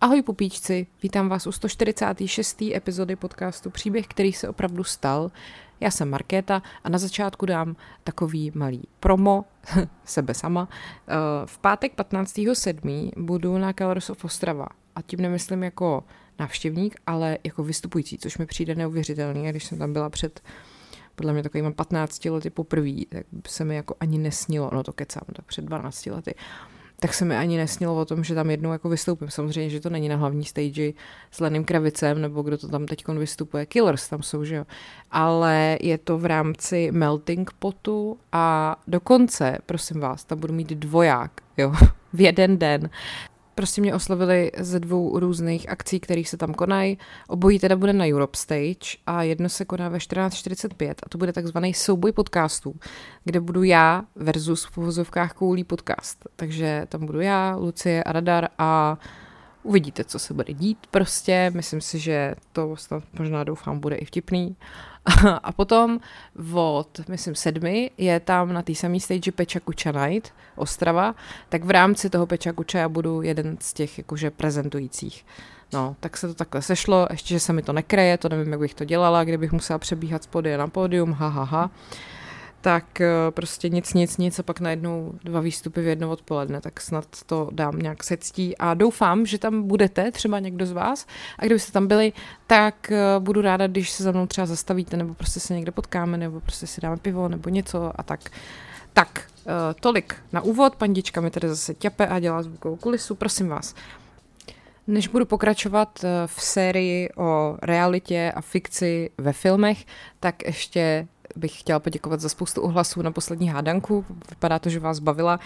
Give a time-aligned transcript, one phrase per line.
[0.00, 2.62] Ahoj pupíčci, vítám vás u 146.
[2.62, 5.30] epizody podcastu Příběh, který se opravdu stal.
[5.80, 9.44] Já jsem Markéta a na začátku dám takový malý promo,
[10.04, 10.68] sebe sama.
[11.08, 11.14] Eh,
[11.46, 13.10] v pátek 15.7.
[13.16, 16.04] budu na Colors of Ostrava a tím nemyslím jako
[16.38, 19.50] návštěvník, ale jako vystupující, což mi přijde neuvěřitelný.
[19.50, 20.40] Když jsem tam byla před
[21.14, 25.22] podle mě takovými 15 lety poprvé, tak se mi jako ani nesnilo, no to kecám,
[25.32, 26.34] tak před 12 lety,
[27.00, 29.30] tak se mi ani nesnilo o tom, že tam jednou jako vystoupím.
[29.30, 30.92] Samozřejmě, že to není na hlavní stage
[31.30, 33.66] s Lenem Kravicem, nebo kdo to tam teď vystupuje.
[33.66, 34.64] Killers tam jsou, že jo.
[35.10, 41.32] Ale je to v rámci Melting Potu a dokonce, prosím vás, tam budu mít dvoják,
[41.56, 41.72] jo,
[42.12, 42.90] v jeden den
[43.58, 46.98] prostě mě oslovili ze dvou různých akcí, kterých se tam konají.
[47.28, 51.32] Obojí teda bude na Europe Stage a jedno se koná ve 14.45 a to bude
[51.32, 52.74] takzvaný souboj podcastů,
[53.24, 56.24] kde budu já versus v povozovkách koulí podcast.
[56.36, 58.98] Takže tam budu já, Lucie a Radar a
[59.62, 61.50] uvidíte, co se bude dít prostě.
[61.54, 64.56] Myslím si, že to snad možná doufám bude i vtipný.
[65.42, 66.00] a potom
[66.54, 71.14] od, myslím, sedmi je tam na té samé stage Peča Kuča Night, Ostrava,
[71.48, 75.26] tak v rámci toho Peča Kuča já budu jeden z těch jakože prezentujících.
[75.72, 78.60] No, tak se to takhle sešlo, ještě, že se mi to nekreje, to nevím, jak
[78.60, 81.70] bych to dělala, kdybych musela přebíhat z na pódium, ha, ha, ha
[82.60, 86.80] tak eh, prostě nic, nic, nic a pak najednou dva výstupy v jedno odpoledne, tak
[86.80, 91.06] snad to dám nějak sectí a doufám, že tam budete, třeba někdo z vás
[91.38, 92.12] a kdybyste tam byli,
[92.46, 96.18] tak eh, budu ráda, když se za mnou třeba zastavíte nebo prostě se někde potkáme
[96.18, 98.20] nebo prostě si dáme pivo nebo něco a tak.
[98.92, 103.48] Tak, eh, tolik na úvod, pandička mi tady zase ťape a dělá zvukovou kulisu, prosím
[103.48, 103.74] vás.
[104.86, 109.84] Než budu pokračovat v sérii o realitě a fikci ve filmech,
[110.20, 114.04] tak ještě bych chtěla poděkovat za spoustu ohlasů na poslední hádanku.
[114.30, 115.40] Vypadá to, že vás bavila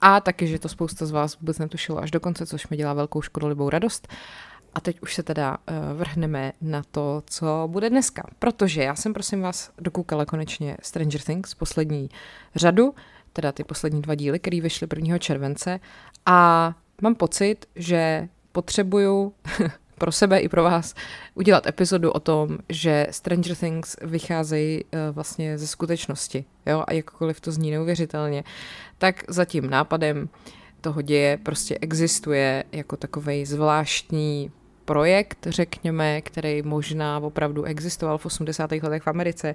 [0.00, 2.94] a taky, že to spousta z vás vůbec netušilo až do konce, což mi dělá
[2.94, 4.08] velkou škodolibou radost.
[4.74, 8.22] A teď už se teda uh, vrhneme na to, co bude dneska.
[8.38, 12.08] Protože já jsem, prosím vás, dokoukala konečně Stranger Things, poslední
[12.54, 12.94] řadu,
[13.32, 15.18] teda ty poslední dva díly, které vyšly 1.
[15.18, 15.80] července
[16.26, 19.32] a mám pocit, že potřebuju
[19.98, 20.94] pro sebe i pro vás
[21.34, 27.40] udělat epizodu o tom, že Stranger Things vycházejí uh, vlastně ze skutečnosti, jo, a jakkoliv
[27.40, 28.44] to zní neuvěřitelně,
[28.98, 30.28] tak za tím nápadem
[30.80, 34.50] toho děje prostě existuje jako takový zvláštní
[34.88, 38.72] projekt, řekněme, který možná opravdu existoval v 80.
[38.72, 39.54] letech v Americe.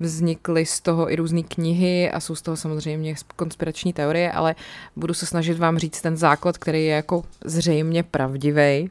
[0.00, 4.54] Vznikly z toho i různé knihy a jsou z toho samozřejmě konspirační teorie, ale
[4.96, 8.90] budu se snažit vám říct ten základ, který je jako zřejmě pravdivý.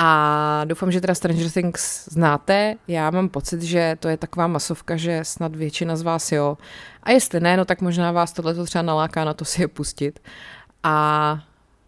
[0.00, 2.74] A doufám, že teda Stranger Things znáte.
[2.88, 6.58] Já mám pocit, že to je taková masovka, že snad většina z vás jo.
[7.02, 10.20] A jestli ne, no tak možná vás tohle třeba naláká na to si je pustit.
[10.82, 11.38] A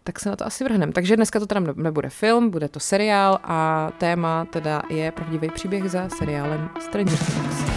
[0.03, 0.91] tak se na to asi vrhnem.
[0.91, 5.91] Takže dneska to teda nebude film, bude to seriál a téma teda je pravdivý příběh
[5.91, 7.70] za seriálem Stranger Things.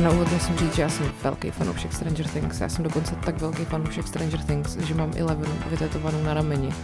[0.00, 2.60] Na úvod musím říct, že já jsem velký fanoušek Stranger Things.
[2.60, 6.74] Já jsem dokonce tak velký fanoušek Stranger Things, že mám Eleven vytetovanou na rameni.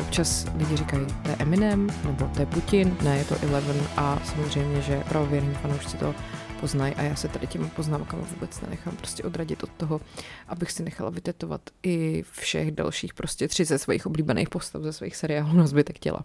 [0.00, 4.18] Občas lidi říkají, to je Eminem, nebo to je Putin, ne, je to Eleven a
[4.24, 6.14] samozřejmě, že pravověrní fanoušci to
[6.60, 10.00] poznají a já se tady těma poznámkama vůbec nenechám prostě odradit od toho,
[10.48, 15.16] abych si nechala vytetovat i všech dalších prostě tři ze svých oblíbených postav ze svých
[15.16, 16.22] seriálů na zbytek těla.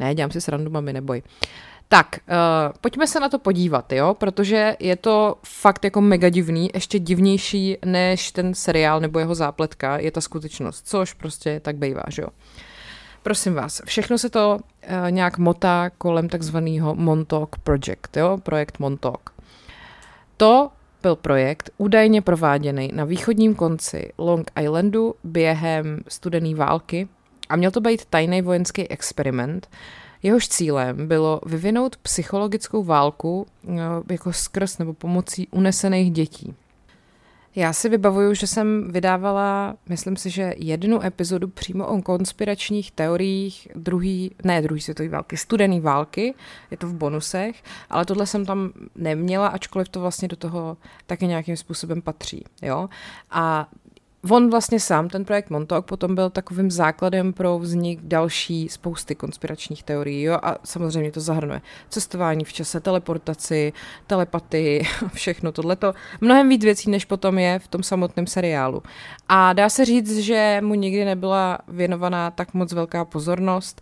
[0.00, 1.22] Ne, dělám si srandu, mami, neboj.
[1.92, 6.70] Tak, uh, pojďme se na to podívat, jo, protože je to fakt jako mega divný,
[6.74, 12.02] ještě divnější než ten seriál nebo jeho zápletka, je ta skutečnost, což prostě tak bývá,
[12.08, 12.28] že jo.
[13.22, 19.30] Prosím vás, všechno se to uh, nějak motá kolem takzvaného Montauk Project, jo, projekt Montauk.
[20.36, 20.70] To
[21.02, 27.08] byl projekt údajně prováděný na východním konci Long Islandu během studené války
[27.48, 29.68] a měl to být tajný vojenský experiment,
[30.22, 33.72] Jehož cílem bylo vyvinout psychologickou válku eh,
[34.10, 36.54] jako skrz nebo pomocí unesených dětí.
[37.56, 43.68] Já si vybavuju, že jsem vydávala, myslím si, že jednu epizodu přímo o konspiračních teoriích
[43.74, 46.34] druhý, ne druhý světové války, studený války,
[46.70, 50.76] je to v bonusech, ale tohle jsem tam neměla, ačkoliv to vlastně do toho
[51.06, 52.44] taky nějakým způsobem patří.
[52.62, 52.88] Jo?
[53.30, 53.68] A
[54.28, 59.82] on vlastně sám, ten projekt Montauk, potom byl takovým základem pro vznik další spousty konspiračních
[59.82, 60.22] teorií.
[60.22, 60.38] Jo?
[60.42, 63.72] A samozřejmě to zahrnuje cestování v čase, teleportaci,
[64.06, 65.94] telepatii, všechno tohleto.
[66.20, 68.82] Mnohem víc věcí, než potom je v tom samotném seriálu.
[69.28, 73.80] A dá se říct, že mu nikdy nebyla věnovaná tak moc velká pozornost.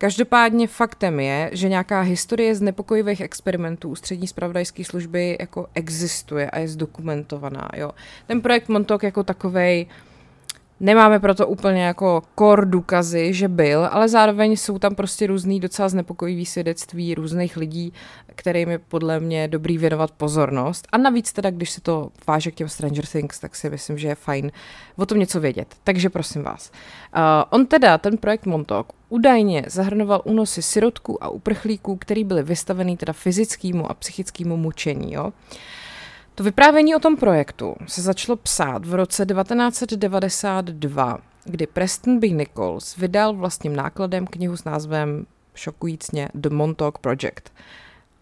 [0.00, 6.58] Každopádně faktem je, že nějaká historie z nepokojivých experimentů ústřední spravodajské služby jako existuje a
[6.58, 7.68] je zdokumentovaná.
[7.76, 7.90] Jo.
[8.26, 9.86] Ten projekt Montauk jako takovej
[10.82, 15.88] Nemáme proto úplně jako kor důkazy, že byl, ale zároveň jsou tam prostě různý docela
[15.88, 17.92] znepokojivý svědectví různých lidí,
[18.34, 20.88] kterým je podle mě dobrý věnovat pozornost.
[20.92, 24.08] A navíc teda, když se to váže k těm Stranger Things, tak si myslím, že
[24.08, 24.52] je fajn
[24.96, 25.74] o tom něco vědět.
[25.84, 26.70] Takže prosím vás.
[27.16, 32.96] Uh, on teda, ten projekt Montauk, údajně zahrnoval únosy sirotků a uprchlíků, který byly vystavený
[32.96, 35.12] teda fyzickému a psychickému mučení.
[35.12, 35.24] Jo?
[35.24, 35.32] Uh,
[36.40, 42.28] to vyprávění o tom projektu se začalo psát v roce 1992, kdy Preston B.
[42.28, 47.52] Nichols vydal vlastním nákladem knihu s názvem šokujícně The Montauk Project.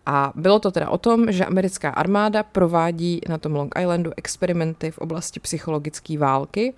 [0.07, 4.91] A bylo to teda o tom, že americká armáda provádí na tom Long Islandu experimenty
[4.91, 6.75] v oblasti psychologické války.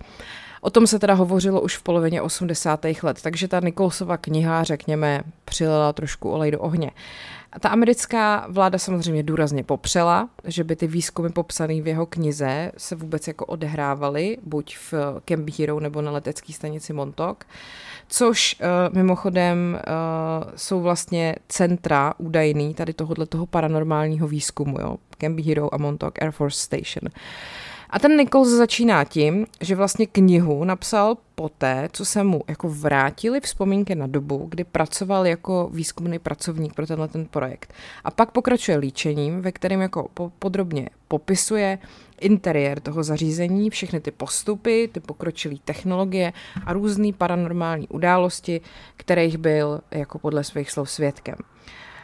[0.61, 2.85] O tom se teda hovořilo už v polovině 80.
[3.03, 6.91] let, takže ta Nicholsova kniha, řekněme, přilila trošku olej do ohně.
[7.53, 12.71] A ta americká vláda samozřejmě důrazně popřela, že by ty výzkumy popsané v jeho knize
[12.77, 14.93] se vůbec jako odehrávaly, buď v
[15.25, 17.45] Camp Hero nebo na letecké stanici Montauk,
[18.07, 24.97] což uh, mimochodem uh, jsou vlastně centra údajný tady tohohle toho paranormálního výzkumu, jo?
[25.17, 27.03] Camp Hero a Montauk Air Force Station.
[27.05, 27.11] Uh,
[27.91, 33.39] a ten Nichols začíná tím, že vlastně knihu napsal poté, co se mu jako vrátili
[33.39, 37.73] vzpomínky na dobu, kdy pracoval jako výzkumný pracovník pro tenhle ten projekt.
[38.03, 40.07] A pak pokračuje líčením, ve kterém jako
[40.39, 41.79] podrobně popisuje
[42.21, 46.33] interiér toho zařízení, všechny ty postupy, ty pokročilé technologie
[46.65, 48.61] a různé paranormální události,
[48.97, 51.35] kterých byl jako podle svých slov svědkem.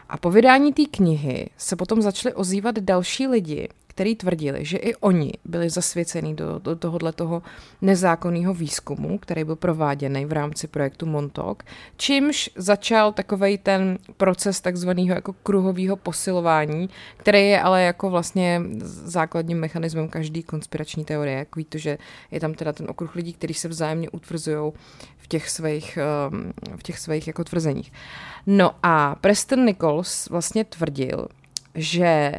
[0.10, 4.96] A po vydání té knihy se potom začaly ozývat další lidi, který tvrdili, že i
[4.96, 7.42] oni byli zasvěcení do, do tohohle toho
[7.82, 11.64] nezákonného výzkumu, který byl prováděný v rámci projektu Montauk,
[11.98, 19.60] čímž začal takový ten proces takzvaného jako kruhového posilování, který je ale jako vlastně základním
[19.60, 21.98] mechanismem každý konspirační teorie, jako to, že
[22.32, 24.72] je tam teda ten okruh lidí, kteří se vzájemně utvrzují
[25.18, 25.98] v těch svých,
[26.30, 27.92] um, v těch svých jako tvrzeních.
[28.48, 31.28] No a Preston Nichols vlastně tvrdil,
[31.76, 32.34] že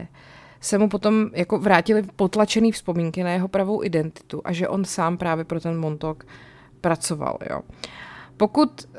[0.60, 5.16] se mu potom jako vrátili potlačený vzpomínky na jeho pravou identitu a že on sám
[5.16, 6.26] právě pro ten Montok
[6.80, 7.60] pracoval, jo.
[8.36, 8.96] Pokud uh,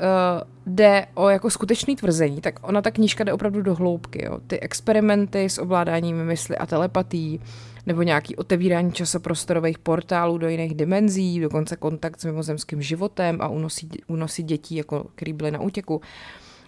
[0.65, 4.25] jde o jako skutečný tvrzení, tak ona ta knížka jde opravdu do hloubky.
[4.25, 4.39] Jo.
[4.47, 7.41] Ty experimenty s ovládáním mysli a telepatí,
[7.85, 13.89] nebo nějaký otevírání časoprostorových portálů do jiných dimenzí, dokonce kontakt s mimozemským životem a unosí,
[14.07, 15.95] unosí dětí, jako, který byly na útěku.
[15.95, 16.03] Uh,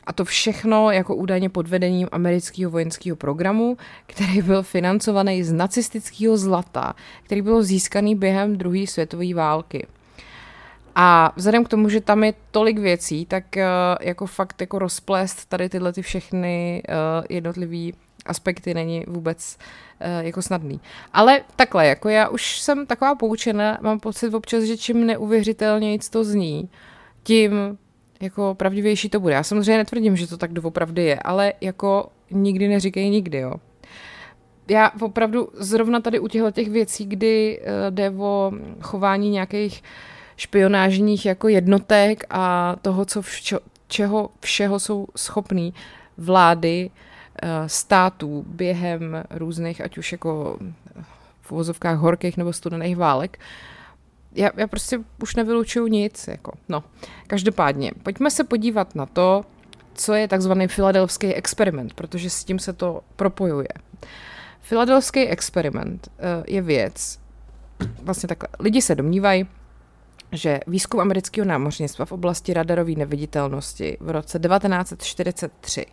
[0.04, 6.38] a to všechno jako údajně pod vedením amerického vojenského programu, který byl financovaný z nacistického
[6.38, 9.88] zlata, který byl získaný během druhé světové války.
[10.96, 13.62] A vzhledem k tomu, že tam je tolik věcí, tak uh,
[14.02, 20.42] jako fakt jako rozplést tady tyhle ty všechny uh, jednotlivé aspekty není vůbec uh, jako
[20.42, 20.80] snadný.
[21.14, 26.24] Ale takhle, jako já už jsem taková poučena, mám pocit občas, že čím neuvěřitelně to
[26.24, 26.70] zní,
[27.24, 27.78] tím
[28.22, 29.34] jako pravdivější to bude.
[29.34, 33.54] Já samozřejmě netvrdím, že to tak doopravdy je, ale jako nikdy neříkej nikdy, jo.
[34.68, 37.66] Já opravdu zrovna tady u těchto těch věcí, kdy uh,
[37.96, 38.52] jde o
[38.82, 39.84] chování nějakých
[40.38, 45.74] špionážních jako jednotek a toho, co vš- čeho všeho jsou schopný
[46.18, 50.60] vlády uh, států během různých, ať už jako
[51.42, 53.46] v uvozovkách horkých nebo studených válek, uh,
[54.36, 56.28] já, já prostě už nevylučuju nic.
[56.28, 56.52] Jako.
[56.70, 56.84] No,
[57.28, 59.46] každopádně, pojďme se podívat na to,
[59.94, 63.68] co je takzvaný filadelfský experiment, protože s tím se to propojuje.
[64.62, 67.20] Filadelfský experiment uh, je věc,
[68.02, 69.48] vlastně takhle, lidi se domnívají,
[70.32, 75.86] že výzkum amerického námořnictva v oblasti radarové neviditelnosti v roce 1943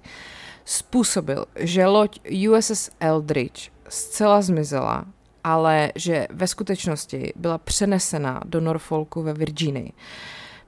[0.65, 5.05] způsobil, že loď USS Eldridge zcela zmizela
[5.45, 9.93] ale že ve skutečnosti byla přenesena do Norfolku ve Virginii.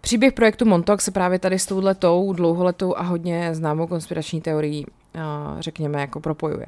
[0.00, 4.86] Příběh projektu Montauk se právě tady s touhletou dlouholetou a hodně známou konspirační teorií,
[5.58, 6.66] řekněme, jako propojuje.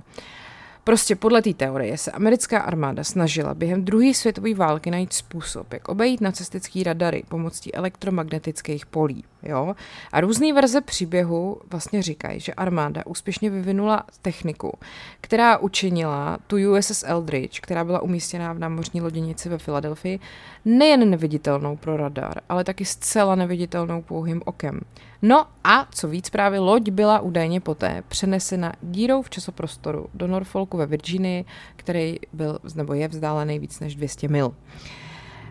[0.85, 5.89] Prostě podle té teorie se americká armáda snažila během druhé světové války najít způsob, jak
[5.89, 9.25] obejít nacistický radary pomocí elektromagnetických polí.
[9.43, 9.75] Jo?
[10.13, 14.73] A různé verze příběhu vlastně říkají, že armáda úspěšně vyvinula techniku,
[15.21, 20.21] která učinila tu USS Eldridge, která byla umístěná v námořní loděnici ve Filadelfii,
[20.65, 24.81] nejen neviditelnou pro radar, ale taky zcela neviditelnou pouhým okem.
[25.23, 30.77] No a co víc, právě loď byla údajně poté přenesena dírou v časoprostoru do Norfolku
[30.77, 31.45] ve Virginii,
[31.77, 34.55] který byl nebo je vzdálený víc než 200 mil.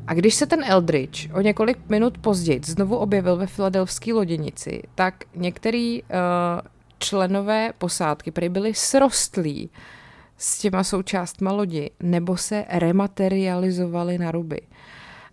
[0.07, 5.23] A když se ten Eldridge o několik minut později znovu objevil ve filadelfské loděnici, tak
[5.35, 6.09] některý uh,
[6.99, 9.69] členové posádky prý byli srostlí
[10.37, 14.61] s těma součástma lodi, nebo se rematerializovali na ruby.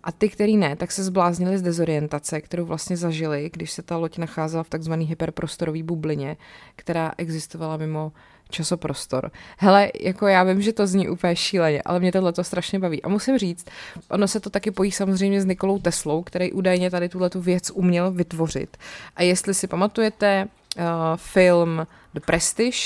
[0.08, 3.96] A ty, který ne, tak se zbláznili z dezorientace, kterou vlastně zažili, když se ta
[3.96, 6.36] loď nacházela v takzvané hyperprostorové bublině,
[6.76, 8.12] která existovala mimo
[8.50, 9.30] časoprostor.
[9.58, 13.02] Hele, jako já vím, že to zní úplně šíleně, ale mě tohle to strašně baví.
[13.02, 13.66] A musím říct,
[14.10, 17.70] ono se to taky pojí samozřejmě s Nikolou Teslou, který údajně tady tuhle tu věc
[17.70, 18.76] uměl vytvořit.
[19.16, 20.84] A jestli si pamatujete uh,
[21.16, 22.78] film The Prestige,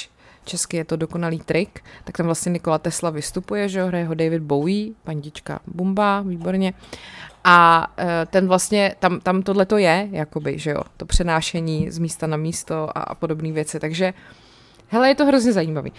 [0.44, 4.42] česky je to dokonalý trik, tak tam vlastně Nikola Tesla vystupuje, že hraje ho David
[4.42, 6.72] Bowie, pandička Bumba, výborně.
[7.44, 11.98] A uh, ten vlastně, tam, tam tohle to je, jakoby, že jo, to přenášení z
[11.98, 13.80] místa na místo a, a podobné věci.
[13.80, 14.14] Takže
[14.92, 15.92] Hele, je to hrozně zajímavý.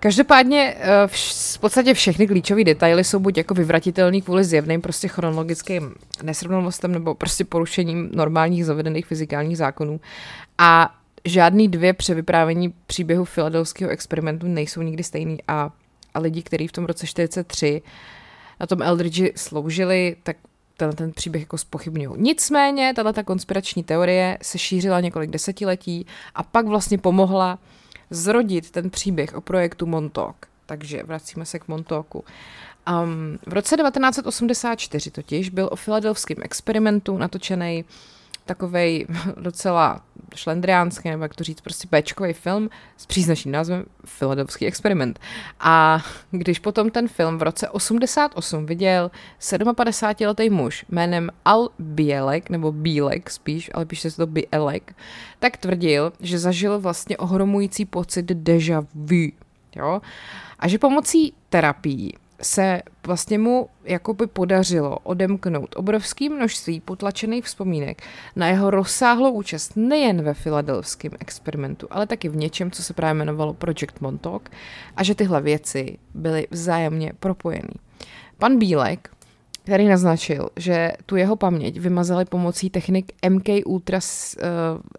[0.00, 0.88] Každopádně eh,
[1.54, 7.14] v podstatě všechny klíčové detaily jsou buď jako vyvratitelný kvůli zjevným prostě chronologickým nesrovnalostem nebo
[7.14, 10.00] prostě porušením normálních zavedených fyzikálních zákonů.
[10.58, 10.94] A
[11.26, 15.70] žádný dvě převyprávění příběhu filadelského experimentu nejsou nikdy stejný a,
[16.14, 17.82] a lidi, kteří v tom roce 43
[18.60, 20.36] na tom Eldridge sloužili, tak
[20.76, 22.22] ten, ten příběh jako spochybňují.
[22.22, 27.58] Nicméně, tato konspirační teorie se šířila několik desetiletí a pak vlastně pomohla
[28.10, 30.36] zrodit ten příběh o projektu Montauk.
[30.66, 32.24] Takže vracíme se k Montauku.
[33.04, 37.84] Um, v roce 1984 totiž byl o filadelfském experimentu natočený
[38.46, 40.00] takový docela
[40.34, 45.18] šlendriánský, nebo jak to říct, prostě péčkový film s příznačným názvem Filadelfský experiment.
[45.60, 49.10] A když potom ten film v roce 88 viděl
[49.40, 54.96] 57-letý muž jménem Al Bielek, nebo Bílek spíš, ale píše se to Bielek,
[55.38, 59.30] tak tvrdil, že zažil vlastně ohromující pocit deja vu.
[59.76, 60.00] Jo?
[60.58, 68.02] A že pomocí terapií se vlastně mu jakoby podařilo odemknout obrovské množství potlačených vzpomínek
[68.36, 73.10] na jeho rozsáhlou účast nejen ve filadelfském experimentu, ale taky v něčem, co se právě
[73.10, 74.50] jmenovalo Project Montauk
[74.96, 77.74] a že tyhle věci byly vzájemně propojený.
[78.38, 79.10] Pan Bílek,
[79.64, 83.98] který naznačil, že tu jeho paměť vymazali pomocí technik MK Ultra,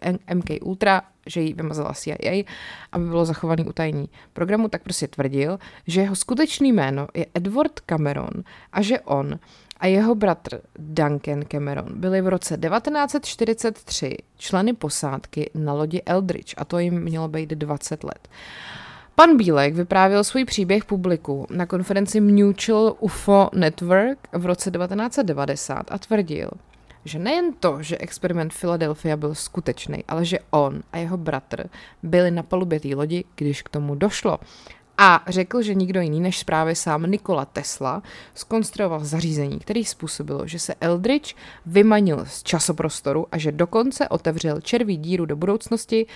[0.04, 2.44] uh, MK Ultra že ji vymazala CIA,
[2.92, 8.30] aby bylo zachovaný utajení programu, tak prostě tvrdil, že jeho skutečný jméno je Edward Cameron
[8.72, 9.38] a že on
[9.80, 16.64] a jeho bratr Duncan Cameron byli v roce 1943 členy posádky na lodi Eldridge a
[16.64, 18.28] to jim mělo být 20 let.
[19.14, 25.98] Pan Bílek vyprávěl svůj příběh publiku na konferenci Mutual UFO Network v roce 1990 a
[25.98, 26.50] tvrdil,
[27.04, 31.68] že nejen to, že experiment Philadelphia byl skutečný, ale že on a jeho bratr
[32.02, 34.38] byli na palubě té lodi, když k tomu došlo.
[35.00, 38.02] A řekl, že nikdo jiný než právě sám Nikola Tesla
[38.34, 41.34] skonstruoval zařízení, který způsobilo, že se Eldridge
[41.66, 46.06] vymanil z časoprostoru a že dokonce otevřel červí díru do budoucnosti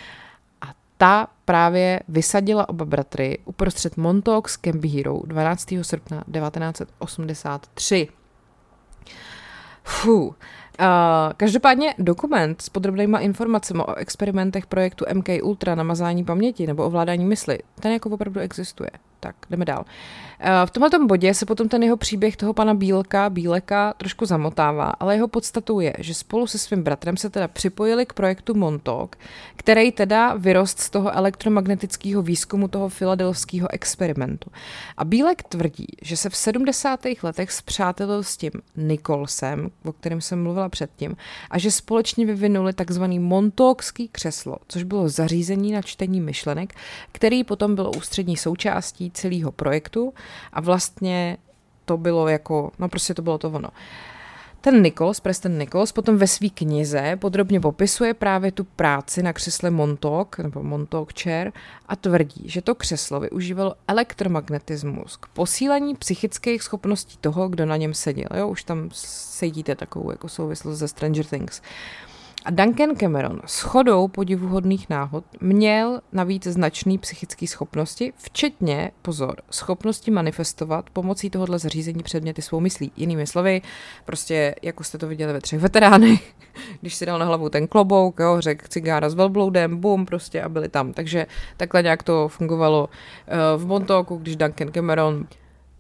[0.61, 5.75] a ta právě vysadila oba bratry uprostřed Montauk s Camp Hero 12.
[5.83, 8.09] srpna 1983.
[9.85, 10.35] Fuh.
[10.81, 10.87] Uh,
[11.37, 17.25] každopádně dokument s podrobnýma informacemi o experimentech projektu MK Ultra na mazání paměti nebo ovládání
[17.25, 18.91] mysli, ten jako opravdu existuje.
[19.25, 19.85] Tak, jdeme dál.
[20.45, 24.93] Eh, v tomto bodě se potom ten jeho příběh toho pana Bílka, Bíleka trošku zamotává,
[25.01, 29.17] ale jeho podstatou je, že spolu se svým bratrem se teda připojili k projektu Montauk,
[29.57, 34.51] který teda vyrost z toho elektromagnetického výzkumu toho filadelfského experimentu.
[34.97, 37.01] A Bílek tvrdí, že se v 70.
[37.23, 41.17] letech zpřátelil s tím Nikolsem, o kterém jsem mluvila předtím,
[41.51, 46.75] a že společně vyvinuli takzvaný Montaukský křeslo, což bylo zařízení na čtení myšlenek,
[47.13, 50.15] který potom bylo ústřední součástí celého projektu
[50.53, 51.37] a vlastně
[51.85, 53.69] to bylo jako, no prostě to bylo to ono.
[54.61, 59.71] Ten Nichols, Preston Nichols, potom ve své knize podrobně popisuje právě tu práci na křesle
[59.71, 61.53] Montauk, nebo Montauk chair,
[61.89, 67.95] a tvrdí, že to křeslo využívalo elektromagnetismus k posílení psychických schopností toho, kdo na něm
[67.95, 68.29] seděl.
[68.37, 71.63] Jo, už tam sedíte takovou jako souvislost ze Stranger Things.
[72.45, 80.11] A Duncan Cameron s chodou podivuhodných náhod měl navíc značný psychické schopnosti, včetně, pozor, schopnosti
[80.11, 82.93] manifestovat pomocí tohohle zařízení předměty svou myslí.
[82.97, 83.63] Jinými slovy,
[84.05, 86.35] prostě, jako jste to viděli ve třech veteránech,
[86.81, 90.49] když si dal na hlavu ten klobouk, jo, řekl cigára s velbloudem, bum, prostě a
[90.49, 90.93] byli tam.
[90.93, 95.27] Takže takhle nějak to fungovalo uh, v Montoku, když Duncan Cameron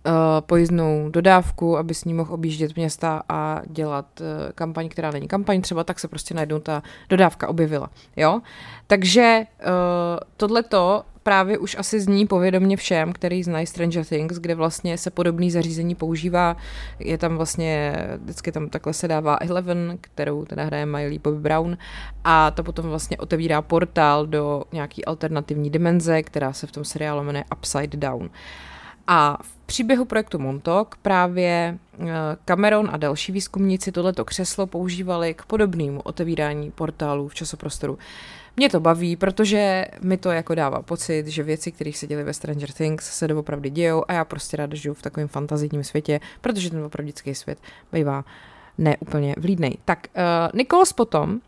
[0.06, 5.28] uh, pojízdnou dodávku, aby s ní mohl objíždět města a dělat uh, kampaň, která není
[5.28, 7.90] kampaň třeba, tak se prostě najednou ta dodávka objevila.
[8.16, 8.40] Jo?
[8.86, 9.66] Takže uh,
[10.36, 15.50] tohleto právě už asi zní povědomně všem, který znají Stranger Things, kde vlastně se podobný
[15.50, 16.56] zařízení používá.
[16.98, 21.76] Je tam vlastně, vždycky tam takhle se dává Eleven, kterou teda hraje Miley Bobby Brown
[22.24, 27.22] a to potom vlastně otevírá portál do nějaký alternativní dimenze, která se v tom seriálu
[27.22, 28.30] jmenuje Upside Down.
[29.06, 32.06] A v příběhu projektu Montauk právě eh,
[32.44, 37.98] Cameron a další výzkumníci tohleto křeslo používali k podobnému otevírání portálů v časoprostoru.
[38.56, 42.32] Mě to baví, protože mi to jako dává pocit, že věci, které se děly ve
[42.32, 46.70] Stranger Things, se doopravdy dějou a já prostě ráda žiju v takovém fantazijním světě, protože
[46.70, 47.58] ten opravdický svět
[47.92, 48.24] bývá
[48.78, 49.78] neúplně vlídnej.
[49.84, 51.38] Tak uh, Nichols potom uh,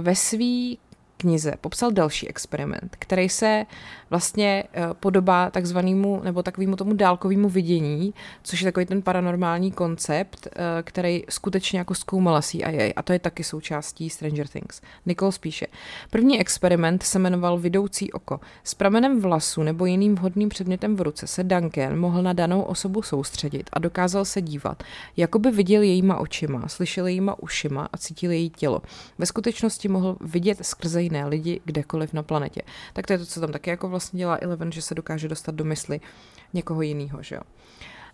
[0.00, 0.78] ve svý
[1.22, 3.66] knize popsal další experiment, který se
[4.10, 10.46] vlastně eh, podobá takzvanému nebo takovému tomu dálkovému vidění, což je takový ten paranormální koncept,
[10.46, 14.80] eh, který skutečně jako zkoumala CIA a to je taky součástí Stranger Things.
[15.06, 15.66] Nicole spíše.
[16.10, 18.40] První experiment se jmenoval Vidoucí oko.
[18.64, 23.02] S pramenem vlasu nebo jiným vhodným předmětem v ruce se Duncan mohl na danou osobu
[23.02, 24.82] soustředit a dokázal se dívat,
[25.16, 28.82] jako by viděl jejíma očima, slyšel jejíma ušima a cítil její tělo.
[29.18, 32.62] Ve skutečnosti mohl vidět skrze jiné lidi kdekoliv na planetě.
[32.92, 35.54] Tak to je to, co tam taky jako vlastně dělá Eleven, že se dokáže dostat
[35.54, 36.00] do mysli
[36.54, 37.42] někoho jiného, že jo.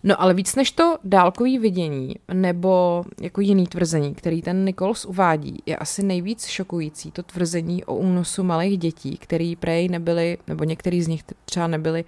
[0.03, 5.63] No ale víc než to dálkový vidění nebo jako jiný tvrzení, který ten Nichols uvádí,
[5.65, 11.01] je asi nejvíc šokující to tvrzení o únosu malých dětí, který prej nebyly, nebo některý
[11.01, 12.05] z nich třeba nebyli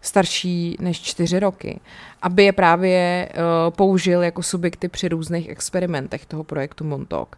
[0.00, 1.80] starší než čtyři roky,
[2.22, 7.36] aby je právě uh, použil jako subjekty při různých experimentech toho projektu Montauk.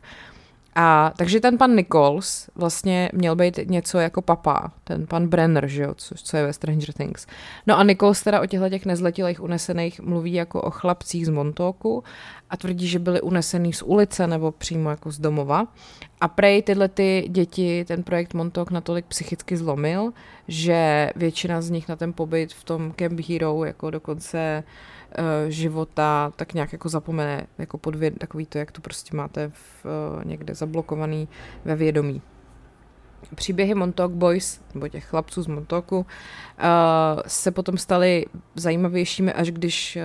[0.75, 5.83] A takže ten pan Nichols vlastně měl být něco jako papa, ten pan Brenner, že
[5.83, 7.27] jo, co, co je ve Stranger Things.
[7.67, 12.05] No a Nichols teda o těchto těch nezletilých unesených mluví jako o chlapcích z Montoku
[12.51, 15.67] a tvrdí, že byli unesený z ulice nebo přímo jako z domova.
[16.21, 20.13] A prej tyhle ty děti ten projekt Montauk natolik psychicky zlomil,
[20.49, 24.94] že většina z nich na ten pobyt v tom Camp Hero jako dokonce uh,
[25.49, 30.25] života tak nějak jako zapomene, jako podvěd, takový to, jak to prostě máte v, uh,
[30.25, 31.29] někde zablokovaný
[31.65, 32.23] ve vědomí.
[33.35, 36.05] Příběhy Montauk Boys, nebo těch chlapců z Montaku, uh,
[37.27, 39.99] se potom staly zajímavějšími, až když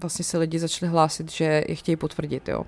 [0.00, 2.48] vlastně se lidi začali hlásit, že je chtějí potvrdit.
[2.48, 2.64] Jo.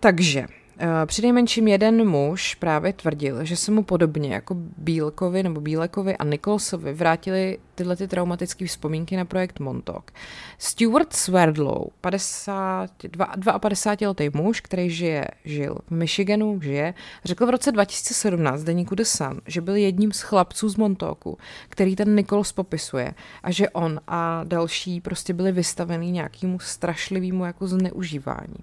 [0.00, 0.63] Takže Eh,
[1.06, 6.92] Přinejmenším jeden muž právě tvrdil, že se mu podobně jako Bílkovi nebo Bílekovi a Nicholsovi
[6.92, 10.10] vrátili tyhle ty traumatické vzpomínky na projekt Montauk.
[10.58, 17.72] Stuart Swerdlow, 52, 52 letý muž, který žije, žil v Michiganu, žije, řekl v roce
[17.72, 23.14] 2017 deníku The Sun, že byl jedním z chlapců z Montauku, který ten Nichols popisuje
[23.42, 28.56] a že on a další prostě byli vystaveni nějakému strašlivému jako zneužívání.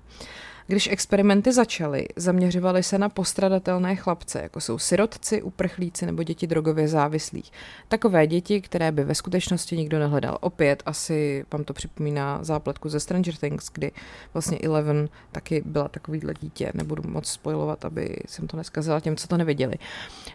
[0.68, 6.88] Když experimenty začaly, zaměřovaly se na postradatelné chlapce, jako jsou sirotci, uprchlíci nebo děti drogově
[6.88, 7.52] závislých.
[7.88, 10.38] Takové děti, které by ve skutečnosti nikdo nehledal.
[10.42, 13.92] Opět asi vám to připomíná zápletku ze Stranger Things, kdy
[14.34, 16.72] vlastně Eleven taky byla takovýhle dítě.
[16.74, 19.76] Nebudu moc spojovat, aby jsem to neskazila těm, co to neviděli.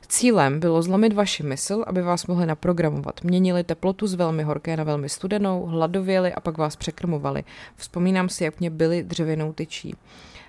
[0.09, 3.25] Cílem bylo zlomit vaši mysl, aby vás mohli naprogramovat.
[3.25, 7.45] Měnili teplotu z velmi horké na velmi studenou, hladověli a pak vás překrmovali.
[7.77, 9.95] Vzpomínám si, jak mě byli dřevěnou tyčí.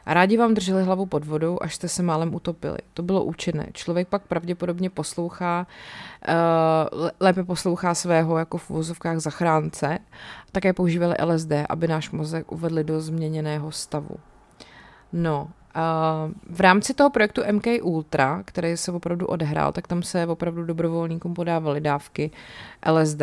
[0.08, 2.78] A rádi vám drželi hlavu pod vodou, až jste se málem utopili.
[2.94, 3.68] To bylo účinné.
[3.74, 5.68] Člověk pak pravděpodobně poslouchá,
[6.28, 10.00] uh, lépe poslouchá svého jako v vozovkách zachránce.
[10.52, 14.16] Také používali LSD, aby náš mozek uvedli do změněného stavu.
[15.14, 20.28] No, Uh, v rámci toho projektu MK Ultra, který se opravdu odehrál, tak tam se
[20.28, 22.32] opravdu dobrovolníkům podávaly dávky
[22.92, 23.22] LSD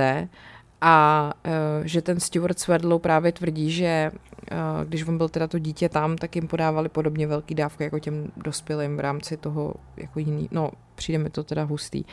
[0.86, 1.52] a uh,
[1.84, 6.16] že ten Stuart Swerdlow právě tvrdí, že uh, když on byl teda to dítě tam,
[6.16, 10.70] tak jim podávali podobně velký dávky jako těm dospělým v rámci toho jako jiný, no
[10.94, 12.04] přijde mi to teda hustý.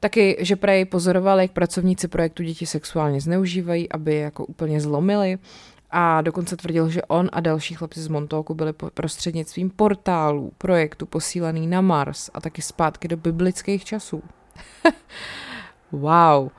[0.00, 5.38] Taky, že prej pozorovali, jak pracovníci projektu děti sexuálně zneužívají, aby je jako úplně zlomili
[5.90, 11.66] a dokonce tvrdil, že on a další chlapci z Montoku byli prostřednictvím portálů projektu posílaný
[11.66, 14.22] na Mars a taky zpátky do biblických časů.
[15.92, 16.50] wow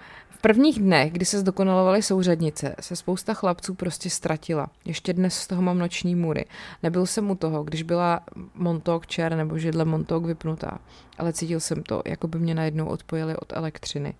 [0.41, 4.67] prvních dnech, kdy se zdokonalovaly souřadnice, se spousta chlapců prostě ztratila.
[4.85, 6.45] Ještě dnes z toho mám noční můry.
[6.83, 8.19] Nebyl jsem u toho, když byla
[8.55, 10.79] Montauk čer nebo židle Montauk vypnutá,
[11.17, 14.13] ale cítil jsem to, jako by mě najednou odpojili od elektřiny.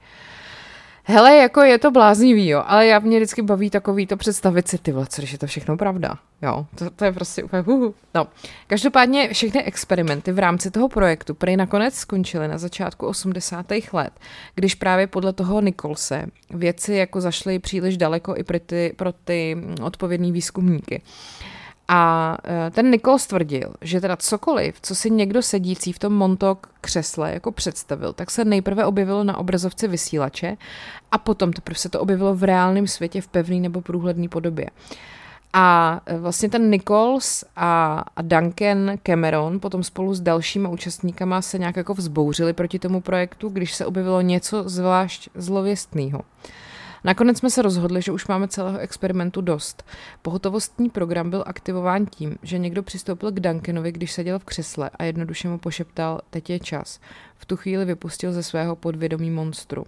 [1.03, 4.77] Hele, jako je to bláznivý, jo, ale já mě vždycky baví takový to představit si,
[4.77, 7.93] ty co když je to všechno pravda, jo, to, to je prostě úplně uhu.
[8.15, 8.27] No,
[8.67, 13.65] každopádně všechny experimenty v rámci toho projektu prej nakonec skončily na začátku 80.
[13.93, 14.13] let,
[14.55, 19.57] když právě podle toho Nikolse věci jako zašly příliš daleko i pro ty, pro ty
[19.83, 21.01] odpovědní výzkumníky.
[21.93, 26.67] A e, ten Nikol stvrdil, že teda cokoliv, co si někdo sedící v tom Montauk
[26.81, 30.57] křesle jako představil, tak se nejprve objevilo na obrazovce vysílače
[31.11, 34.67] a potom teprve se to objevilo v reálném světě v pevný nebo průhledné podobě.
[35.53, 41.57] A e, vlastně ten Nichols a, a Duncan Cameron potom spolu s dalšíma účastníkama se
[41.57, 46.21] nějak jako vzbouřili proti tomu projektu, když se objevilo něco zvlášť zlověstného.
[47.03, 49.85] Nakonec jsme se rozhodli, že už máme celého experimentu dost.
[50.21, 55.03] Pohotovostní program byl aktivován tím, že někdo přistoupil k Duncanovi, když seděl v křesle a
[55.03, 56.99] jednoduše mu pošeptal, teď je čas.
[57.41, 59.85] V tu chvíli vypustil ze svého podvědomí monstrum.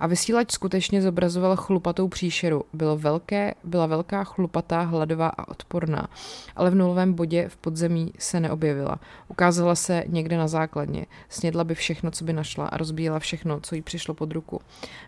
[0.00, 2.64] A vysílač skutečně zobrazoval chlupatou příšeru.
[2.72, 6.08] Bylo velké, byla velká, chlupatá, hladová a odporná,
[6.56, 9.00] ale v nulovém bodě v podzemí se neobjevila.
[9.28, 11.06] Ukázala se někde na základně.
[11.28, 14.60] Snědla by všechno, co by našla a rozbíjela všechno, co jí přišlo pod ruku.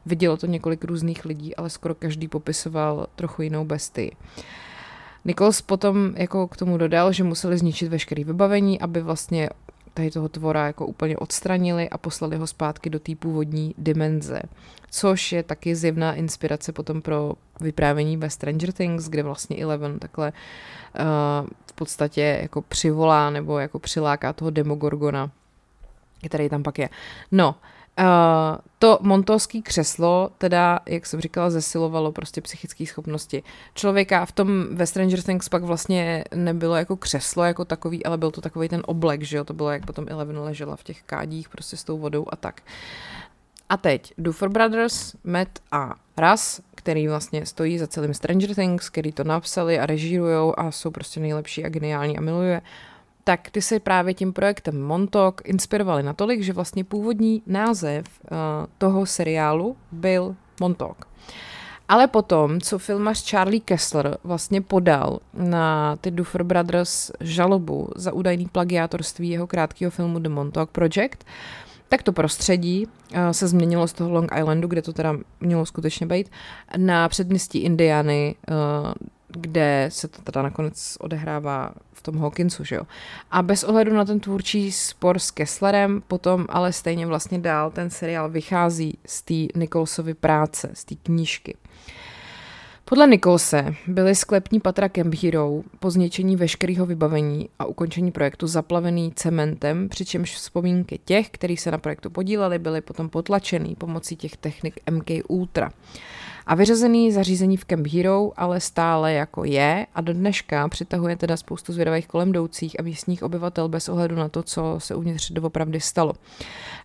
[0.06, 4.16] Vidělo to několik různých lidí, ale skoro každý popisoval trochu jinou bestii.
[5.24, 9.48] Nichols potom jako k tomu dodal, že museli zničit veškeré vybavení, aby vlastně
[9.96, 14.40] tady toho tvora jako úplně odstranili a poslali ho zpátky do té původní dimenze.
[14.90, 20.32] Což je taky zjevná inspirace potom pro vyprávění ve Stranger Things, kde vlastně Eleven takhle
[20.32, 25.30] uh, v podstatě jako přivolá nebo jako přiláká toho Demogorgona,
[26.26, 26.88] který tam pak je.
[27.32, 33.42] No, uh, Uh, to montovský křeslo teda, jak jsem říkala, zesilovalo prostě psychické schopnosti
[33.74, 34.26] člověka.
[34.26, 38.40] V tom ve Stranger Things pak vlastně nebylo jako křeslo jako takový, ale byl to
[38.40, 41.76] takový ten oblek, že jo, to bylo jak potom Eleven ležela v těch kádích prostě
[41.76, 42.62] s tou vodou a tak.
[43.68, 49.12] A teď Duffer Brothers, Matt a Russ, který vlastně stojí za celým Stranger Things, který
[49.12, 52.62] to napsali a režírujou a jsou prostě nejlepší a geniální a miluje
[53.28, 58.38] tak ty se právě tím projektem Montauk inspirovali natolik, že vlastně původní název uh,
[58.78, 61.08] toho seriálu byl Montauk.
[61.88, 68.46] Ale potom, co filmař Charlie Kessler vlastně podal na ty Duffer Brothers žalobu za údajný
[68.46, 71.24] plagiátorství jeho krátkého filmu The Montauk Project,
[71.88, 76.06] tak to prostředí uh, se změnilo z toho Long Islandu, kde to teda mělo skutečně
[76.06, 76.30] být,
[76.76, 78.92] na předměstí Indiany, uh,
[79.40, 82.82] kde se to teda nakonec odehrává v tom Hawkinsu, že jo.
[83.30, 87.90] A bez ohledu na ten tvůrčí spor s Kesslerem, potom ale stejně vlastně dál ten
[87.90, 91.56] seriál vychází z té Nicholsovy práce, z té knížky.
[92.88, 99.12] Podle Nicholse byly sklepní patra Camp Hero po zničení veškerého vybavení a ukončení projektu zaplavený
[99.14, 104.80] cementem, přičemž vzpomínky těch, kteří se na projektu podíleli, byly potom potlačený pomocí těch technik
[104.90, 105.70] MK Ultra.
[106.48, 109.86] A vyřazený zařízení v Camp Hero ale stále jako je.
[109.94, 112.32] A do dneška přitahuje teda spoustu zvědavých kolem
[112.78, 116.12] a místních obyvatel bez ohledu na to, co se uvnitř doopravdy stalo.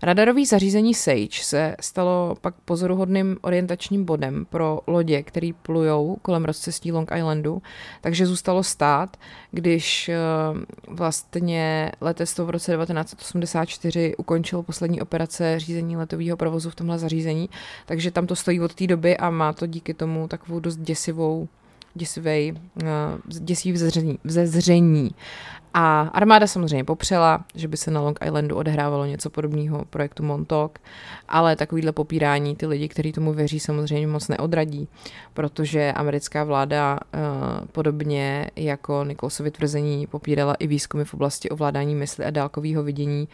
[0.04, 6.92] Radarový zařízení Sage se stalo pak pozoruhodným orientačním bodem pro lodě, který plujou kolem rozcestí
[6.92, 7.62] Long Islandu,
[8.02, 9.18] takže zůstalo stát,
[9.52, 10.18] když eh,
[10.88, 17.50] vlastně letectvo v roce 1984 ukončilo poslední operace řízení letového provozu v tomhle zařízení,
[17.86, 21.48] takže tam to stojí od té doby a má to díky tomu takovou dost děsivou
[21.94, 22.88] děsivej, uh,
[23.28, 23.78] děsivý
[24.24, 25.12] vzezření.
[25.74, 30.80] A armáda samozřejmě popřela, že by se na Long Islandu odehrávalo něco podobného projektu Montauk,
[31.28, 34.88] ale takovýhle popírání ty lidi, kteří tomu věří, samozřejmě moc neodradí,
[35.34, 42.26] protože americká vláda uh, podobně jako Nikolsovi tvrzení popírala i výzkumy v oblasti ovládání mysli
[42.26, 43.28] a dálkového vidění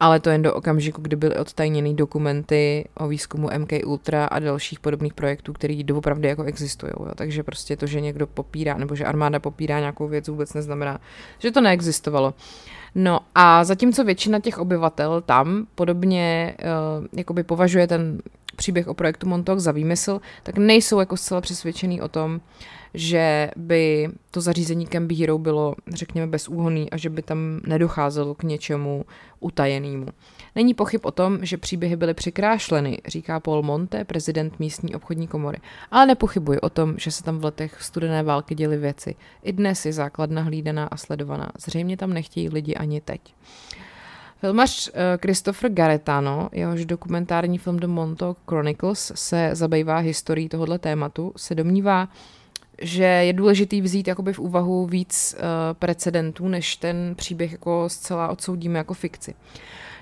[0.00, 4.80] ale to jen do okamžiku, kdy byly odtajněny dokumenty o výzkumu MK Ultra a dalších
[4.80, 6.92] podobných projektů, které doopravdy jako existují.
[7.00, 7.06] Jo.
[7.14, 10.98] Takže prostě to, že někdo popírá, nebo že armáda popírá nějakou věc, vůbec neznamená,
[11.38, 12.34] že to neexistovalo.
[12.94, 16.54] No a zatímco většina těch obyvatel tam podobně
[16.98, 18.20] uh, jakoby považuje ten
[18.56, 22.40] příběh o projektu Montauk za výmysl, tak nejsou jako zcela přesvědčený o tom,
[22.94, 28.42] že by to zařízení Camp Hero bylo, řekněme, bezúhonný a že by tam nedocházelo k
[28.42, 29.04] něčemu
[29.40, 30.06] utajenému.
[30.54, 35.58] Není pochyb o tom, že příběhy byly přikrášleny, říká Paul Monte, prezident místní obchodní komory.
[35.90, 39.14] Ale nepochybuji o tom, že se tam v letech studené války děly věci.
[39.42, 41.52] I dnes je základna hlídaná a sledovaná.
[41.58, 43.20] Zřejmě tam nechtějí lidi ani teď.
[44.40, 51.32] Filmař eh, Christopher Garetano, jehož dokumentární film The Montauk Chronicles se zabývá historií tohoto tématu,
[51.36, 52.08] se domnívá,
[52.82, 55.42] že je důležitý vzít jakoby v úvahu víc uh,
[55.78, 59.34] precedentů, než ten příběh jako zcela odsoudíme jako fikci.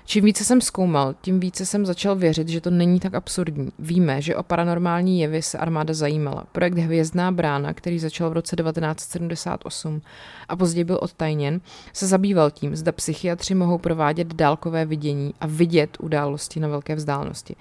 [0.07, 3.69] Čím více jsem zkoumal, tím více jsem začal věřit, že to není tak absurdní.
[3.79, 6.43] Víme, že o paranormální jevy se armáda zajímala.
[6.51, 10.01] Projekt Hvězdná brána, který začal v roce 1978
[10.49, 11.61] a později byl odtajněn,
[11.93, 17.55] se zabýval tím, zda psychiatři mohou provádět dálkové vidění a vidět události na velké vzdálenosti.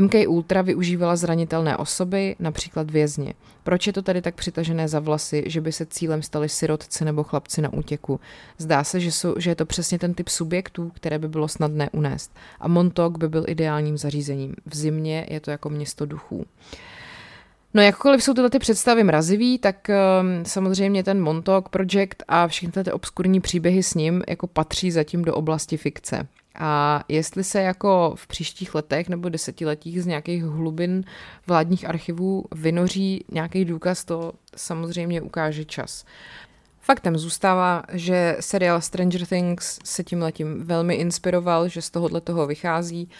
[0.00, 3.34] MK Ultra využívala zranitelné osoby, například vězně.
[3.62, 7.22] Proč je to tady tak přitažené za vlasy, že by se cílem stali sirotci nebo
[7.22, 8.20] chlapci na útěku?
[8.58, 11.90] Zdá se, že, jsou, že je to přesně ten typ subjektů, které by bylo snadné
[11.90, 12.34] unést.
[12.60, 14.54] A Montauk by byl ideálním zařízením.
[14.66, 16.46] V zimě je to jako město duchů.
[17.74, 22.84] No jakkoliv jsou tyhle ty představy mrazivý, tak um, samozřejmě ten Montauk Project a všechny
[22.84, 26.26] ty obskurní příběhy s ním jako patří zatím do oblasti fikce.
[26.54, 31.04] A jestli se jako v příštích letech nebo desetiletích z nějakých hlubin
[31.46, 36.04] vládních archivů vynoří nějaký důkaz, to samozřejmě ukáže čas.
[36.80, 42.46] Faktem zůstává, že seriál Stranger Things se tím letím velmi inspiroval, že z tohohle toho
[42.46, 43.10] vychází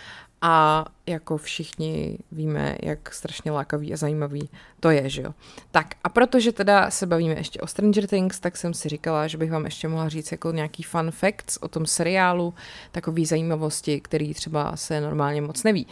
[0.47, 4.49] a jako všichni víme, jak strašně lákavý a zajímavý
[4.81, 5.35] to je, že jo.
[5.71, 9.39] Tak a protože teda se bavíme ještě o Stranger Things, tak jsem si říkala, že
[9.39, 12.55] bych vám ještě mohla říct jako nějaký fun facts o tom seriálu,
[12.93, 15.87] takový zajímavosti, který třeba se normálně moc neví.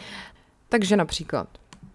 [0.69, 1.47] Takže například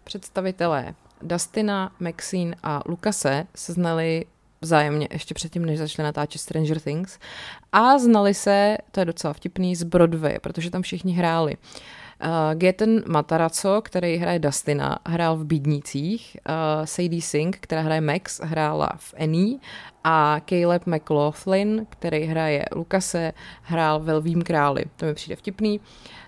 [0.05, 4.25] představitelé Dustina, Maxine a Lukase se znali
[4.61, 7.19] vzájemně ještě předtím, než začali natáčet Stranger Things
[7.73, 11.57] a znali se, to je docela vtipný, z Broadway, protože tam všichni hráli.
[11.57, 11.99] Uh,
[12.55, 16.55] Gaten Matarazzo, který hraje Dustina, hrál v Bídnících, uh,
[16.85, 19.59] Sadie Sink, která hraje Max, hrála v Annie
[20.05, 24.85] a Caleb McLaughlin, který hraje Lukase, hrál ve Lvým králi.
[24.97, 25.81] To mi přijde vtipný.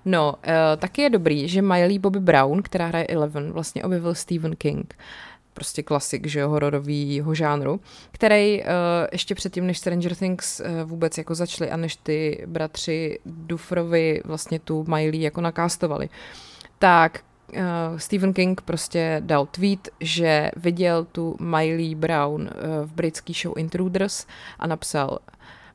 [0.04, 4.56] No, uh, taky je dobrý, že Miley Bobby Brown, která hraje Eleven, vlastně objevil Stephen
[4.56, 4.94] King.
[4.98, 8.66] Uh, prostě klasik, že hororovýho žánru, který uh,
[9.12, 14.58] ještě předtím, než Stranger Things uh, vůbec jako začali a než ty bratři Dufrovi vlastně
[14.58, 16.08] tu Miley jako nakástovali,
[16.78, 17.20] tak
[17.52, 17.58] uh,
[17.96, 22.48] Stephen King prostě dal tweet, že viděl tu Miley Brown uh,
[22.86, 24.26] v britský show Intruders
[24.58, 25.18] a napsal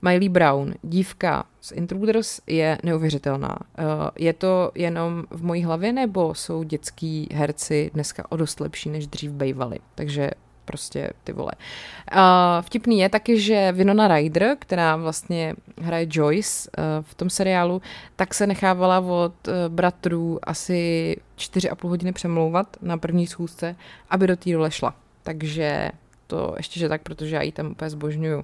[0.06, 3.58] Miley Brown, dívka z Intruders, je neuvěřitelná.
[3.78, 3.84] Eh,
[4.20, 9.08] je to jenom v mojí hlavě, nebo jsou dětský herci dneska o dost lepší, než
[9.08, 9.80] dřív bejvali?
[9.96, 10.32] Takže
[10.66, 11.52] prostě ty vole.
[12.14, 12.20] Uh,
[12.62, 17.82] vtipný je taky, že Winona Ryder, která vlastně hraje Joyce uh, v tom seriálu,
[18.16, 19.34] tak se nechávala od
[19.68, 23.76] bratrů asi 4,5 hodiny přemlouvat na první schůzce,
[24.10, 24.96] aby do té role šla.
[25.24, 25.90] Takže
[26.28, 28.38] to ještě, že tak, protože já ji tam úplně zbožňuju.
[28.38, 28.44] Uh,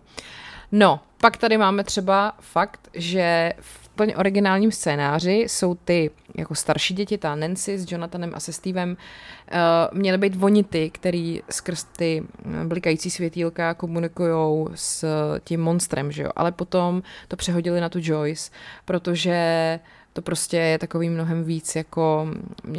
[0.72, 6.94] No, pak tady máme třeba fakt, že v plně originálním scénáři jsou ty jako starší
[6.94, 11.84] děti, ta Nancy s Jonathanem a se Stevem, uh, měly být oni ty, který skrz
[11.84, 15.06] ty eh, blikající světýlka komunikují s
[15.44, 16.30] tím monstrem, že jo?
[16.36, 18.52] Ale potom to přehodili na tu Joyce,
[18.86, 22.28] protože uh, to prostě je takový mnohem víc jako,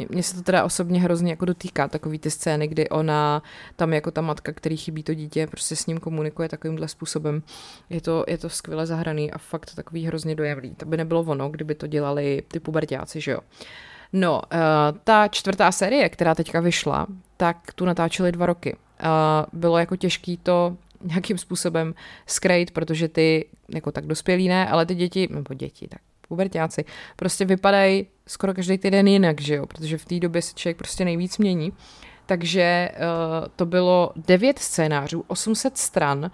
[0.09, 3.43] mně se to teda osobně hrozně jako dotýká, takový ty scény, kdy ona
[3.75, 7.43] tam jako ta matka, který chybí to dítě, prostě s ním komunikuje takovýmhle způsobem.
[7.89, 10.75] Je to, je to skvěle zahraný a fakt takový hrozně dojemný.
[10.75, 13.39] To by nebylo ono, kdyby to dělali ty pubertáci, že jo.
[14.13, 14.59] No, uh,
[15.03, 18.75] ta čtvrtá série, která teďka vyšla, tak tu natáčeli dva roky.
[18.75, 21.93] Uh, bylo jako těžký to nějakým způsobem
[22.27, 26.01] skrejt, protože ty, jako tak dospělí ne, ale ty děti, nebo děti, tak
[26.33, 30.77] pubertáci, prostě vypadají skoro každý týden jinak, že jo, protože v té době se člověk
[30.77, 31.73] prostě nejvíc mění.
[32.25, 36.29] Takže uh, to bylo devět scénářů, 800 stran, uh,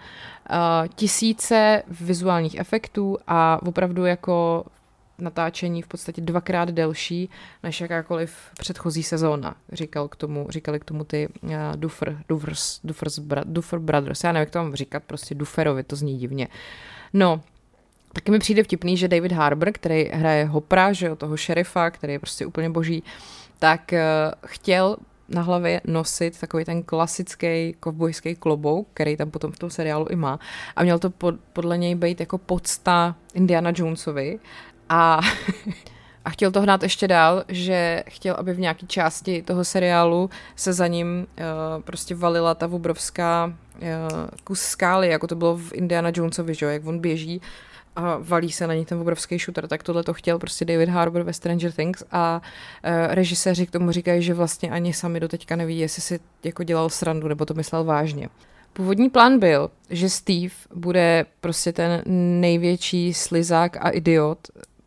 [0.94, 4.64] tisíce vizuálních efektů a opravdu jako
[5.18, 7.30] natáčení v podstatě dvakrát delší
[7.62, 13.18] než jakákoliv předchozí sezóna, říkal k tomu, říkali k tomu ty uh, Duffer, Duffers, Duffers,
[13.44, 16.48] Duffer Brothers, já nevím, jak to mám říkat, prostě Dufferovi, to zní divně.
[17.12, 17.40] No,
[18.12, 22.12] Taky mi přijde vtipný, že David Harbour, který hraje Hopra, že jo, toho šerifa, který
[22.12, 23.02] je prostě úplně boží,
[23.58, 23.98] tak uh,
[24.46, 24.96] chtěl
[25.30, 30.16] na hlavě nosit takový ten klasický kovbojský klobouk, který tam potom v tom seriálu i
[30.16, 30.38] má.
[30.76, 34.38] A měl to pod, podle něj být jako podsta Indiana Jonesovi.
[34.88, 35.20] A,
[36.24, 40.72] a chtěl to hnát ještě dál, že chtěl, aby v nějaké části toho seriálu se
[40.72, 41.26] za ním
[41.76, 43.88] uh, prostě valila ta obrovská uh,
[44.44, 47.40] kus skály, jako to bylo v Indiana Jonesovi, že jak on běží
[47.96, 51.22] a valí se na ní ten obrovský shooter, tak tohle to chtěl prostě David Harbour
[51.22, 52.42] ve Stranger Things a
[52.84, 56.62] uh, režiséři k tomu říkají, že vlastně ani sami do teďka neví, jestli si jako
[56.62, 58.28] dělal srandu nebo to myslel vážně.
[58.72, 62.02] Původní plán byl, že Steve bude prostě ten
[62.40, 64.38] největší slizák a idiot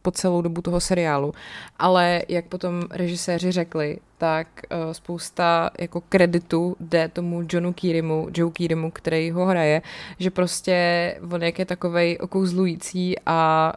[0.03, 1.33] po celou dobu toho seriálu.
[1.79, 8.51] Ale jak potom režiséři řekli, tak uh, spousta jako kreditu jde tomu Johnu Kirimu, Joe
[8.51, 9.81] Kirimu, který ho hraje,
[10.19, 10.75] že prostě
[11.31, 13.73] on jak je takovej okouzlující a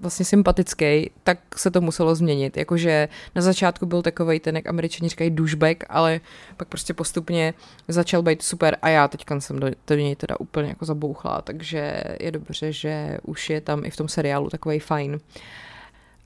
[0.00, 2.56] vlastně sympatický, tak se to muselo změnit.
[2.56, 6.20] Jakože na začátku byl takový ten, jak američani říkají, douchebag, ale
[6.56, 7.54] pak prostě postupně
[7.88, 12.02] začal být super a já teďka jsem do, do něj teda úplně jako zabouchla, takže
[12.20, 15.20] je dobře, že už je tam i v tom seriálu takový fajn.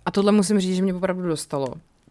[0.06, 1.66] A tohle musím říct, že mě opravdu dostalo.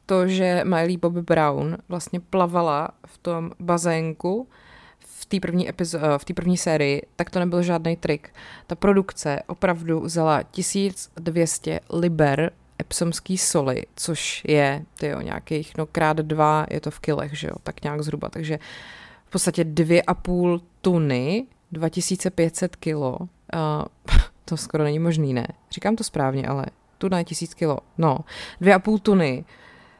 [0.05, 4.47] To, že Miley Bobby Brown vlastně plavala v tom bazénku,
[4.99, 8.29] v té první, epizo- eh, první sérii, tak to nebyl žádný trik.
[8.67, 12.51] Ta produkce opravdu vzala 1200 liber
[12.81, 17.53] epsomský soli, což je tyjo, nějakých no krát dva, je to v kilech, že jo,
[17.63, 18.59] tak nějak zhruba, takže
[19.25, 23.27] v podstatě dvě a půl tuny, 2500 kilo, uh,
[24.45, 25.47] to skoro není možný, ne?
[25.71, 26.65] Říkám to správně, ale
[27.03, 28.19] tuna je tisíc kilo, no,
[28.61, 29.45] dvě a půl tuny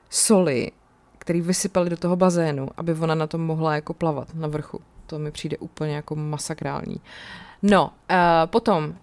[0.10, 0.72] soli,
[1.18, 4.80] který vysypali do toho bazénu, aby ona na tom mohla jako plavat na vrchu
[5.14, 6.96] to mi přijde úplně jako masakrální.
[7.62, 8.94] No, uh, potom uh,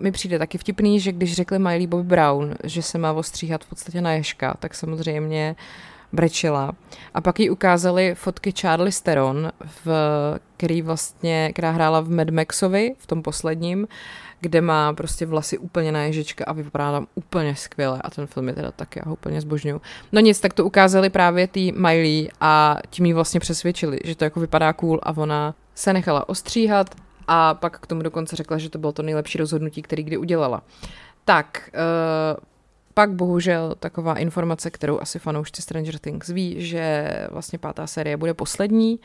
[0.00, 3.68] mi přijde taky vtipný, že když řekli Miley Bobby Brown, že se má ostříhat v
[3.68, 5.56] podstatě na ješka, tak samozřejmě
[6.12, 6.72] brečela.
[7.14, 9.52] A pak jí ukázali fotky Charlie Steron,
[9.84, 9.90] v,
[10.56, 13.88] který vlastně, která hrála v Mad Maxovi, v tom posledním,
[14.40, 18.48] kde má prostě vlasy úplně na ježička a vypadá tam úplně skvěle a ten film
[18.48, 19.80] je teda taky, já ho úplně zbožňuju.
[20.12, 24.24] No nic, tak to ukázali právě tý Miley a tím jí vlastně přesvědčili, že to
[24.24, 26.94] jako vypadá cool a ona se nechala ostříhat
[27.28, 30.62] a pak k tomu dokonce řekla, že to bylo to nejlepší rozhodnutí, který kdy udělala.
[31.24, 32.44] Tak, uh,
[32.94, 38.34] pak bohužel taková informace, kterou asi fanoušci Stranger Things ví, že vlastně pátá série bude
[38.34, 38.98] poslední.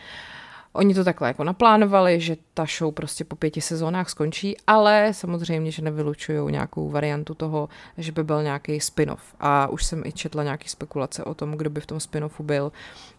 [0.74, 5.72] Oni to takhle jako naplánovali, že ta show prostě po pěti sezónách skončí, ale samozřejmě,
[5.72, 9.36] že nevylučují nějakou variantu toho, že by byl nějaký spin-off.
[9.40, 12.72] A už jsem i četla nějaké spekulace o tom, kdo by v tom spin-offu byl,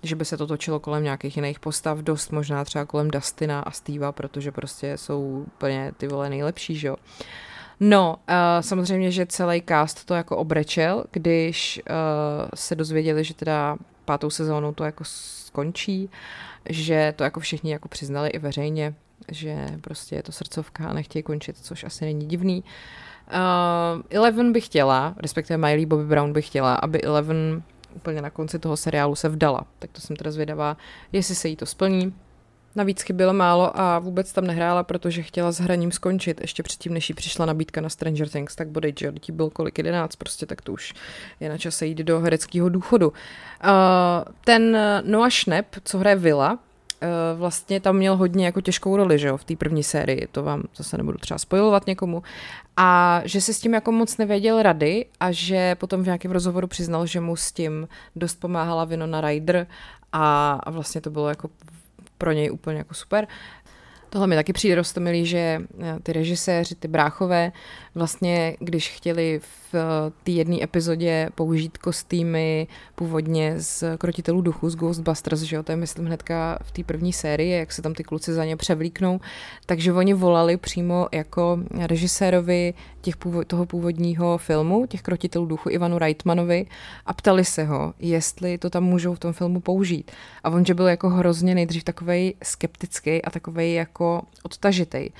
[0.03, 3.71] že by se to točilo kolem nějakých jiných postav, dost možná třeba kolem Dustina a
[3.71, 6.97] Steva, protože prostě jsou úplně ty vole nejlepší, že jo.
[7.81, 11.95] No, uh, samozřejmě, že celý cast to jako obrečel, když uh,
[12.55, 16.05] se dozvěděli, že teda pátou sezónu to jako skončí.
[16.05, 16.11] Uh,
[16.69, 18.95] že to jako všichni jako přiznali i veřejně,
[19.31, 22.65] že prostě je to srdcovka a nechtějí končit, což asi není divný.
[23.33, 27.63] Uh, Eleven by chtěla, respektive Miley Bobby Brown by chtěla, aby Eleven
[27.95, 29.67] úplně na konci toho seriálu se vdala.
[29.79, 30.77] Tak to jsem teda zvědavá,
[31.13, 32.15] jestli se jí to splní.
[32.77, 36.41] Navíc chybělo málo a vůbec tam nehrála, protože chtěla s hraním skončit.
[36.41, 39.79] Ještě předtím, než jí přišla nabídka na Stranger Things, tak bodej, že ti byl kolik,
[39.79, 40.95] jedenáct, prostě tak to už
[41.41, 43.09] je na čase jít do hereckého důchodu.
[43.09, 43.15] Uh,
[44.45, 46.59] ten Noah Schnapp, co hraje Villa, uh,
[47.39, 50.63] vlastně tam měl hodně jako těžkou roli, že jo, v té první sérii, to vám
[50.77, 52.23] zase nebudu třeba spojovat někomu,
[52.77, 56.67] a že se s tím jako moc nevěděl rady a že potom v nějakém rozhovoru
[56.67, 59.67] přiznal, že mu s tím dost pomáhala Vinona Ryder
[60.13, 61.51] a vlastně to bylo jako
[62.23, 63.27] pro něj úplně jako super.
[64.11, 67.53] Tohle mi taky přijde rostomilý, že eh, ty režiséři, ty bráchové,
[67.95, 74.77] vlastně když chtěli v eh, té jedné epizodě použít kostýmy původně z Krotitelů duchu, z
[74.77, 78.05] Ghostbusters, že jo, to je myslím hnedka v té první sérii, jak se tam ty
[78.05, 79.21] kluci za ně převlíknou,
[79.67, 85.99] takže oni volali přímo jako režisérovi těch původ, toho původního filmu, těch Krotitelů duchu Ivanu
[85.99, 86.67] Reitmanovi
[87.07, 90.11] a ptali se ho, jestli to tam můžou v tom filmu použít.
[90.45, 95.11] A on, že byl jako hrozně nejdřív takovej skeptický a takovej jako odtažitej.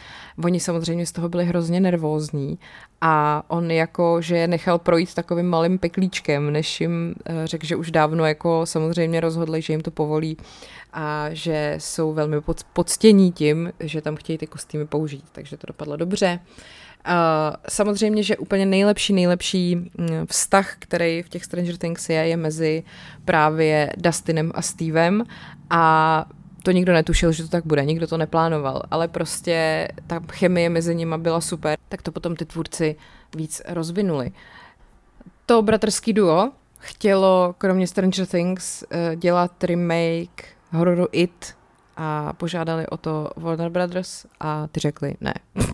[0.45, 2.59] Oni samozřejmě z toho byli hrozně nervózní
[3.05, 7.77] a on jako, že je nechal projít takovým malým peklíčkem, než jim eh, řekl, že
[7.77, 10.37] už dávno jako samozřejmě rozhodli, že jim to povolí
[10.93, 12.37] a že jsou velmi
[12.73, 16.41] poctění tím, že tam chtějí ty kostýmy použít, takže to dopadlo dobře.
[17.09, 19.91] Uh, samozřejmě, že úplně nejlepší, nejlepší mm,
[20.27, 22.83] vztah, který v těch Stranger Things je, je mezi
[23.25, 25.25] právě Dustinem a Stevem
[25.71, 26.25] a
[26.63, 30.95] to nikdo netušil, že to tak bude, nikdo to neplánoval, ale prostě ta chemie mezi
[30.95, 32.97] nimi byla super, tak to potom ty tvůrci
[33.37, 34.33] víc rozvinuli.
[35.47, 41.55] To bratrský duo chtělo kromě Stranger Things eh, dělat remake hororu It
[41.97, 45.35] a požádali o to Warner Brothers a ty řekli ne.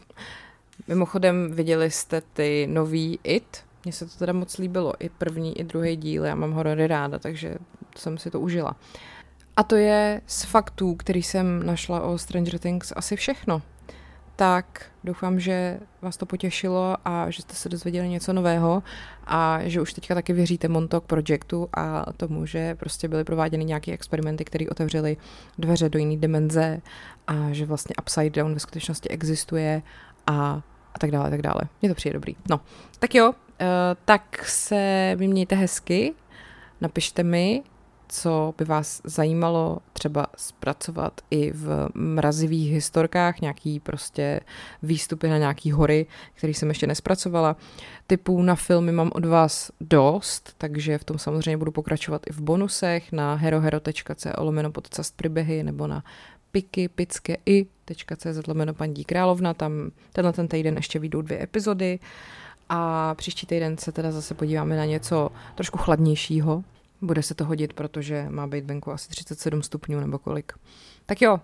[0.88, 3.64] Mimochodem viděli jste ty nový It?
[3.84, 7.18] Mně se to teda moc líbilo, i první, i druhý díl, já mám horory ráda,
[7.18, 7.54] takže
[7.96, 8.76] jsem si to užila.
[9.58, 13.62] A to je z faktů, který jsem našla o Stranger Things asi všechno.
[14.36, 18.82] Tak doufám, že vás to potěšilo a že jste se dozvěděli něco nového
[19.26, 23.92] a že už teďka taky věříte Montauk Projectu a tomu, že prostě byly prováděny nějaké
[23.92, 25.16] experimenty, které otevřely
[25.58, 26.80] dveře do jiné dimenze
[27.26, 29.82] a že vlastně Upside Down ve skutečnosti existuje
[30.26, 30.62] a
[30.94, 31.60] a tak dále, tak dále.
[31.82, 32.36] Mně to přijde dobrý.
[32.50, 32.60] No,
[32.98, 33.34] tak jo, uh,
[34.04, 36.14] tak se vymějte hezky,
[36.80, 37.62] napište mi,
[38.08, 44.40] co by vás zajímalo třeba zpracovat i v mrazivých historkách, nějaký prostě
[44.82, 47.56] výstupy na nějaký hory, který jsem ještě nespracovala.
[48.06, 52.40] Typů na filmy mám od vás dost, takže v tom samozřejmě budu pokračovat i v
[52.40, 56.04] bonusech na herohero.co lomeno podcast příběhy nebo na
[56.50, 57.66] piky, pické i
[58.16, 61.98] .cz lomeno paní královna, tam tenhle ten týden ještě vyjdou dvě epizody
[62.68, 66.64] a příští týden se teda zase podíváme na něco trošku chladnějšího,
[67.00, 70.52] bude se to hodit, protože má být venku asi 37 stupňů nebo kolik.
[71.06, 71.40] Tak jo,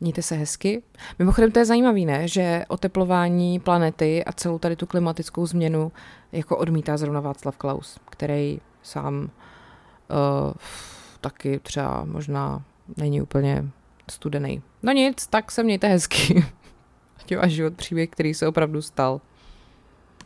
[0.00, 0.82] mějte se hezky.
[1.18, 2.28] Mimochodem to je zajímavé, ne?
[2.28, 5.92] že oteplování planety a celou tady tu klimatickou změnu
[6.32, 10.52] jako odmítá zrovna Václav Klaus, který sám uh,
[11.20, 12.64] taky třeba možná
[12.96, 13.70] není úplně
[14.10, 14.62] studený.
[14.82, 16.44] No nic, tak se mějte hezky.
[17.16, 19.20] Ať váš život příběh, který se opravdu stal.